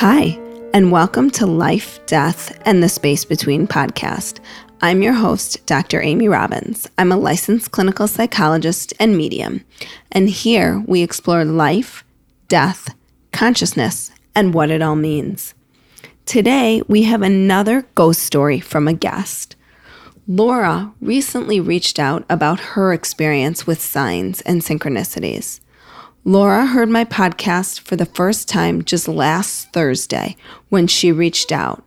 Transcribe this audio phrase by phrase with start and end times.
[0.00, 0.38] Hi,
[0.72, 4.40] and welcome to Life, Death, and the Space Between podcast.
[4.80, 6.00] I'm your host, Dr.
[6.00, 6.88] Amy Robbins.
[6.96, 9.62] I'm a licensed clinical psychologist and medium,
[10.10, 12.02] and here we explore life,
[12.48, 12.94] death,
[13.32, 15.52] consciousness, and what it all means.
[16.24, 19.54] Today, we have another ghost story from a guest.
[20.26, 25.60] Laura recently reached out about her experience with signs and synchronicities.
[26.24, 30.36] Laura heard my podcast for the first time just last Thursday
[30.68, 31.82] when she reached out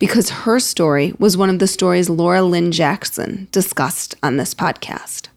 [0.00, 5.28] because her story was one of the stories Laura Lynne Jackson discussed on this podcast.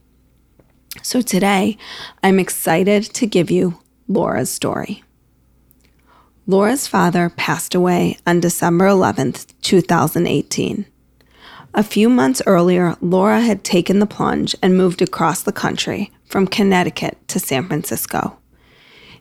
[1.04, 1.78] So today,
[2.24, 5.04] I'm excited to give you Laura's story.
[6.48, 10.86] Laura's father passed away on December 11th, 2018.
[11.74, 16.48] A few months earlier, Laura had taken the plunge and moved across the country from
[16.48, 18.41] Connecticut to San Francisco.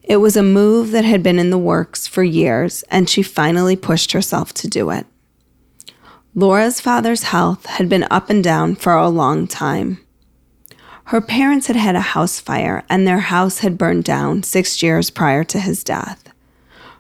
[0.03, 3.77] It was a move that had been in the works for years, and she finally
[3.77, 5.07] pushed herself to do it.
[6.35, 9.99] Laura's father's health had been up and down for a long time.
[11.05, 15.11] Her parents had had a house fire, and their house had burned down six years
[15.11, 16.31] prior to his death.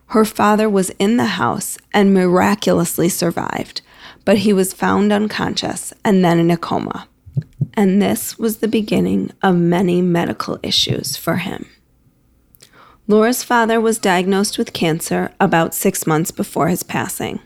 [0.06, 3.82] Her father was in the house and miraculously survived,
[4.24, 7.06] but he was found unconscious and then in a coma.
[7.74, 11.66] And this was the beginning of many medical issues for him.
[13.10, 17.40] Laura's father was diagnosed with cancer about six months before his passing.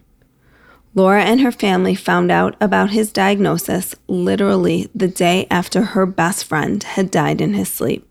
[0.94, 6.44] Laura and her family found out about his diagnosis literally the day after her best
[6.44, 8.06] friend had died in his sleep.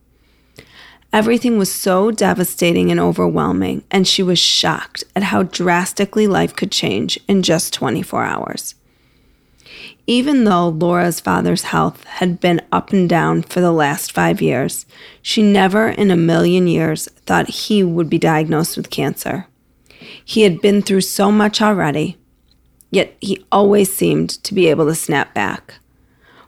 [1.13, 6.71] Everything was so devastating and overwhelming, and she was shocked at how drastically life could
[6.71, 8.73] change in just 24 hours.
[10.05, 14.85] Even though Laura's father's health had been up and down for the last five years,
[15.21, 19.47] she never in a million years thought he would be diagnosed with cancer.
[20.25, 22.17] He had been through so much already,
[22.91, 25.75] yet he always seemed to be able to snap back.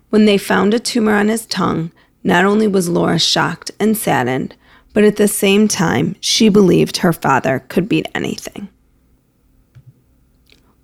[0.09, 1.91] When they found a tumor on his tongue,
[2.25, 4.55] not only was Laura shocked and saddened,
[4.93, 8.67] but at the same time, she believed her father could beat anything.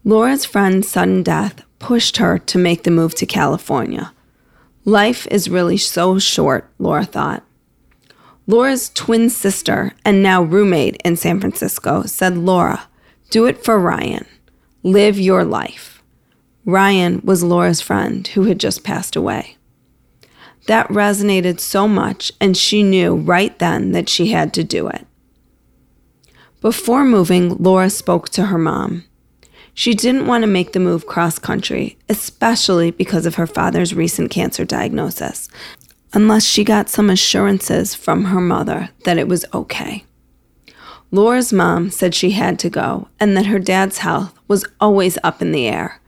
[0.06, 4.14] Laura's friend's sudden death pushed her to make the move to California.
[4.86, 7.44] Life is really so short, Laura thought.
[8.48, 12.88] Laura's twin sister and now roommate in San Francisco said, Laura,
[13.30, 14.26] do it for Ryan.
[14.84, 16.02] Live your life.
[16.66, 19.58] Ryan was Laura's friend who had just passed away.
[20.68, 25.08] That resonated so much, and she knew right then that she had to do it.
[26.62, 29.06] Before moving, Laura spoke to her mom.
[29.74, 34.30] She didn't want to make the move cross country, especially because of her father's recent
[34.30, 35.50] cancer diagnosis,
[36.14, 40.04] unless she got some assurances from her mother that it was okay.
[41.10, 45.42] Laura's mom said she had to go and that her dad's health was always up
[45.42, 46.02] in the air,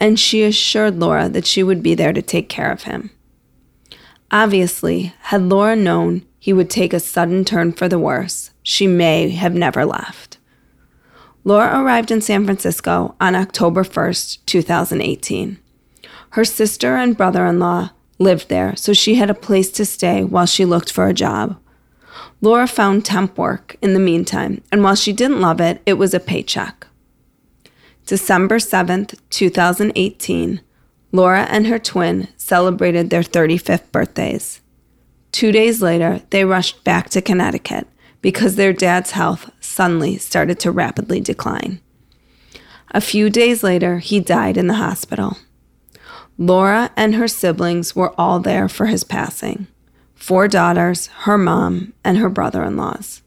[0.00, 3.10] and she assured Laura that she would be there to take care of him.
[4.30, 9.30] Obviously, had Laura known he would take a sudden turn for the worse, she may
[9.30, 10.33] have never left.
[11.46, 15.58] Laura arrived in San Francisco on October 1st, 2018.
[16.30, 20.24] Her sister and brother in law lived there, so she had a place to stay
[20.24, 21.58] while she looked for a job.
[22.40, 26.14] Laura found temp work in the meantime, and while she didn't love it, it was
[26.14, 26.86] a paycheck.
[28.06, 30.62] December 7th, 2018,
[31.12, 34.62] Laura and her twin celebrated their 35th birthdays.
[35.30, 37.86] Two days later, they rushed back to Connecticut
[38.24, 41.78] because their dad's health suddenly started to rapidly decline.
[42.92, 45.36] A few days later, he died in the hospital.
[46.38, 49.66] Laura and her siblings were all there for his passing
[50.14, 53.20] four daughters, her mom, and her brother in laws.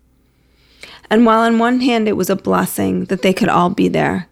[1.11, 4.27] And while on one hand it was a blessing that they could all be there,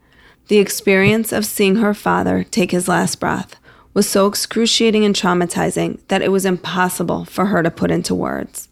[0.48, 3.56] the experience of seeing her father take his last breath
[3.94, 8.68] was so excruciating and traumatizing that it was impossible for her to put into words.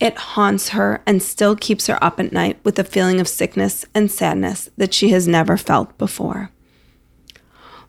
[0.00, 3.84] It haunts her and still keeps her up at night with a feeling of sickness
[3.94, 6.50] and sadness that she has never felt before.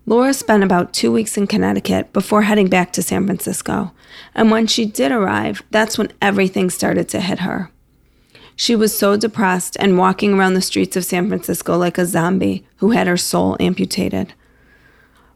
[0.05, 3.91] Laura spent about two weeks in Connecticut before heading back to San Francisco,
[4.35, 7.71] and when she did arrive, that's when everything started to hit her.
[8.55, 12.65] She was so depressed and walking around the streets of San Francisco like a zombie
[12.77, 14.33] who had her soul amputated.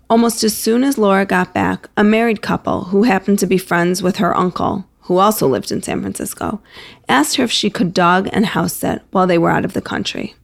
[0.08, 4.04] Almost as soon as Laura got back, a married couple who happened to be friends
[4.04, 6.62] with her uncle who also lived in San Francisco,
[7.08, 9.82] asked her if she could dog and house sit while they were out of the
[9.82, 10.36] country.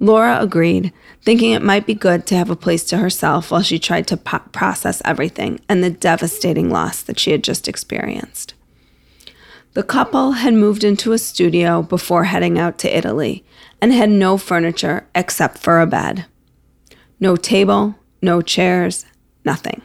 [0.00, 3.78] Laura agreed, thinking it might be good to have a place to herself while she
[3.78, 8.54] tried to po- process everything and the devastating loss that she had just experienced.
[9.74, 13.44] The couple had moved into a studio before heading out to Italy
[13.82, 16.24] and had no furniture except for a bed.
[17.20, 19.04] No table, no chairs,
[19.44, 19.82] nothing.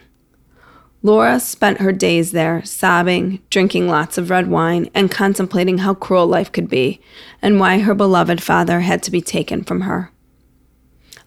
[1.03, 6.27] Laura spent her days there, sobbing, drinking lots of red wine, and contemplating how cruel
[6.27, 7.01] life could be
[7.42, 10.12] and why her beloved father had to be taken from her.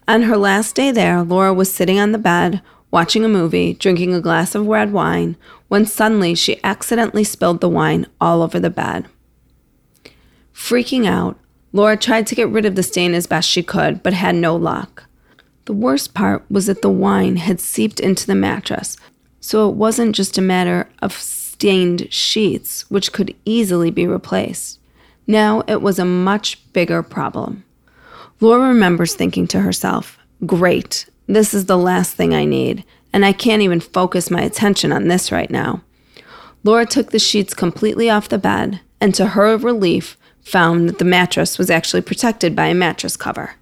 [0.07, 4.13] On her last day there, Laura was sitting on the bed, watching a movie, drinking
[4.13, 5.35] a glass of red wine,
[5.67, 9.07] when suddenly she accidentally spilled the wine all over the bed.
[10.53, 11.37] Freaking out,
[11.73, 14.55] Laura tried to get rid of the stain as best she could, but had no
[14.55, 15.03] luck.
[15.65, 18.95] The worst part was that the wine had seeped into the mattress,
[19.45, 24.79] so it wasn't just a matter of stained sheets, which could easily be replaced.
[25.27, 27.63] Now it was a much bigger problem.
[28.41, 32.83] Laura remembers thinking to herself, Great, this is the last thing I need,
[33.13, 35.81] and I can't even focus my attention on this right now.
[36.63, 41.05] Laura took the sheets completely off the bed, and to her relief, found that the
[41.05, 43.55] mattress was actually protected by a mattress cover.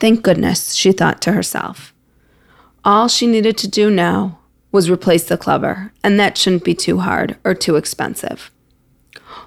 [0.00, 1.92] Thank goodness, she thought to herself.
[2.82, 4.37] All she needed to do now
[4.70, 8.50] was replace the cover, and that shouldn't be too hard or too expensive.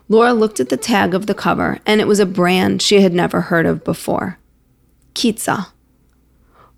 [0.09, 3.13] Laura looked at the tag of the cover, and it was a brand she had
[3.13, 4.37] never heard of before
[5.13, 5.67] Keetsa.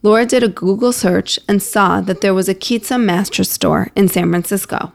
[0.01, 4.09] Laura did a Google search and saw that there was a Keetsa mattress store in
[4.09, 4.91] San Francisco.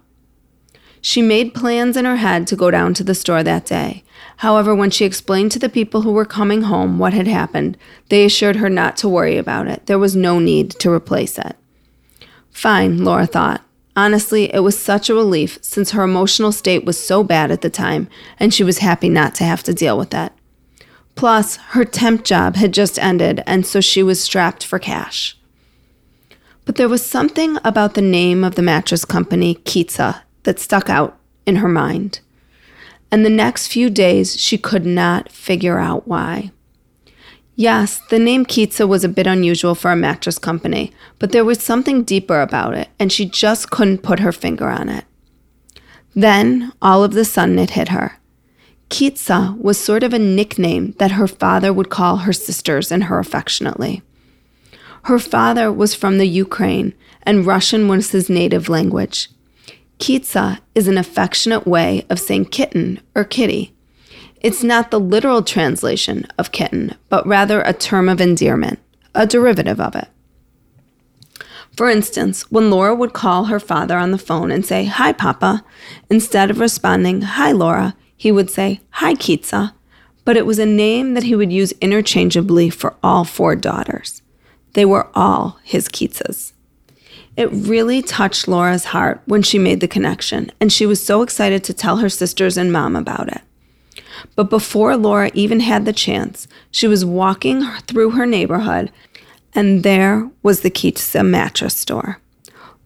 [1.00, 4.04] She made plans in her head to go down to the store that day.
[4.38, 7.78] However, when she explained to the people who were coming home what had happened,
[8.08, 9.86] they assured her not to worry about it.
[9.86, 11.56] There was no need to replace it.
[12.58, 13.62] Fine, Laura thought.
[13.94, 17.70] Honestly, it was such a relief since her emotional state was so bad at the
[17.70, 18.08] time,
[18.40, 20.32] and she was happy not to have to deal with it.
[21.14, 25.38] Plus, her temp job had just ended, and so she was strapped for cash.
[26.64, 31.16] But there was something about the name of the mattress company, Keetsa, that stuck out
[31.46, 32.18] in her mind.
[33.12, 36.50] And the next few days, she could not figure out why.
[37.60, 41.58] Yes, the name Keetsa was a bit unusual for a mattress company, but there was
[41.60, 45.04] something deeper about it, and she just couldn't put her finger on it.
[46.14, 48.20] Then, all of the sudden, it hit her.
[48.90, 53.18] Keetsa was sort of a nickname that her father would call her sisters and her
[53.18, 54.02] affectionately.
[55.06, 56.94] Her father was from the Ukraine,
[57.24, 59.30] and Russian was his native language.
[59.98, 63.74] Keetsa is an affectionate way of saying kitten or kitty.
[64.40, 68.78] It's not the literal translation of kitten, but rather a term of endearment,
[69.14, 70.08] a derivative of it.
[71.76, 75.64] For instance, when Laura would call her father on the phone and say, Hi, Papa,
[76.10, 79.72] instead of responding, Hi, Laura, he would say, Hi, Keetsa,
[80.24, 84.22] but it was a name that he would use interchangeably for all four daughters.
[84.74, 86.52] They were all his Keetsas.
[87.36, 91.62] It really touched Laura's heart when she made the connection, and she was so excited
[91.64, 93.42] to tell her sisters and mom about it.
[94.34, 98.90] But before Laura even had the chance, she was walking through her neighborhood,
[99.54, 102.20] and there was the Keetsa mattress store.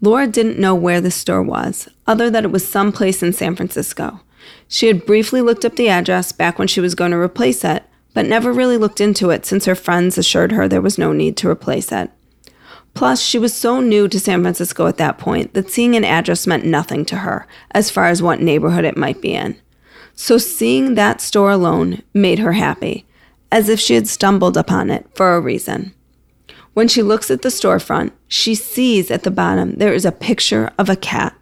[0.00, 4.20] Laura didn't know where the store was, other than it was someplace in San Francisco.
[4.68, 7.84] She had briefly looked up the address back when she was going to replace it,
[8.14, 11.36] but never really looked into it since her friends assured her there was no need
[11.38, 12.10] to replace it.
[12.94, 16.46] Plus, she was so new to San Francisco at that point that seeing an address
[16.46, 19.56] meant nothing to her as far as what neighborhood it might be in.
[20.14, 23.06] So, seeing that store alone made her happy,
[23.50, 25.94] as if she had stumbled upon it for a reason.
[26.74, 30.70] When she looks at the storefront, she sees at the bottom there is a picture
[30.78, 31.36] of a cat.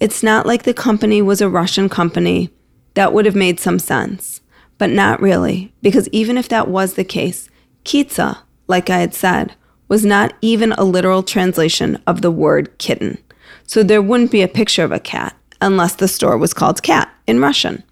[0.00, 2.50] It's not like the company was a Russian company.
[2.94, 4.40] That would have made some sense,
[4.76, 7.48] but not really, because even if that was the case,
[7.84, 9.54] Keetsa, like I had said,
[9.88, 13.18] was not even a literal translation of the word kitten.
[13.66, 17.13] So there wouldn't be a picture of a cat unless the store was called Cat
[17.26, 17.82] in Russian.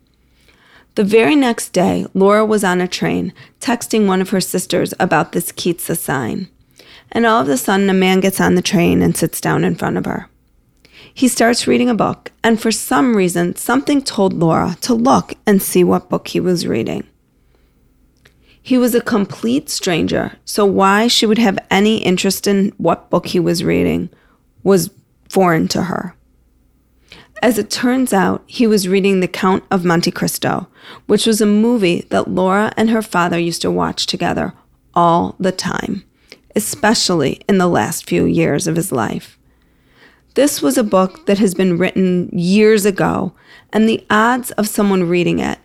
[0.94, 5.32] The very next day, Laura was on a train texting one of her sisters about
[5.32, 6.48] this Keetsa sign.
[7.10, 9.74] And all of a sudden, a man gets on the train and sits down in
[9.74, 10.28] front of her.
[11.14, 15.62] He starts reading a book, and for some reason, something told Laura to look and
[15.62, 17.06] see what book he was reading.
[18.62, 23.26] He was a complete stranger, so why she would have any interest in what book
[23.26, 24.08] he was reading
[24.62, 24.90] was
[25.28, 26.14] foreign to her.
[27.42, 30.68] As it turns out, he was reading The Count of Monte Cristo,
[31.06, 34.54] which was a movie that Laura and her father used to watch together
[34.94, 36.04] all the time,
[36.54, 39.40] especially in the last few years of his life.
[40.34, 43.34] This was a book that has been written years ago,
[43.72, 45.58] and the odds of someone reading it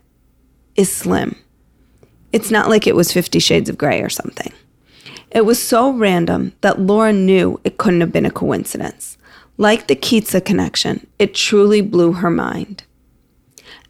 [0.75, 1.35] is slim.
[2.33, 4.51] It's not like it was Fifty Shades of Grey or something.
[5.29, 9.16] It was so random that Laura knew it couldn't have been a coincidence.
[9.57, 12.83] Like the Keetsa connection, it truly blew her mind.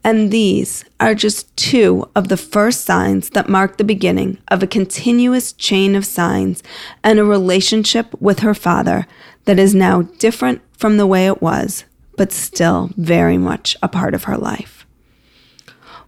[0.04, 4.68] And these are just two of the first signs that mark the beginning of a
[4.68, 6.64] continuous chain of signs
[7.04, 9.06] and a relationship with her father
[9.44, 11.84] that is now different from the way it was,
[12.16, 14.86] but still very much a part of her life.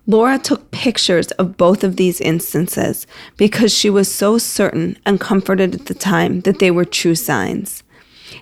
[0.07, 5.75] Laura took pictures of both of these instances because she was so certain and comforted
[5.75, 7.83] at the time that they were true signs.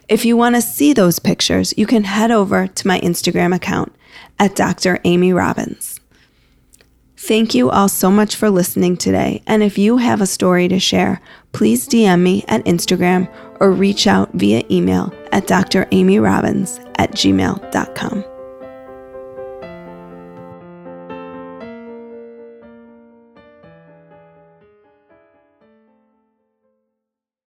[0.07, 3.93] If you want to see those pictures, you can head over to my Instagram account
[4.39, 4.99] at Dr.
[5.03, 5.99] Amy Robbins.
[7.17, 9.41] Thank you all so much for listening today.
[9.47, 11.19] And if you have a story to share,
[11.51, 13.27] please DM me at Instagram
[13.59, 18.36] or reach out via email at dramyrobbins at gmail.com.